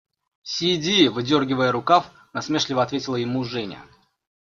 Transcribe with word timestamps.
–Сиди!– 0.51 1.07
выдергивая 1.09 1.71
рукав, 1.71 2.09
насмешливо 2.33 2.81
ответила 2.81 3.17
ему 3.17 3.43
Женя. 3.43 3.85